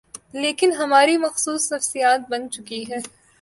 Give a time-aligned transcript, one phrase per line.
[0.33, 2.97] لیکن ہماری مخصوص نفسیات بن چکی ہے۔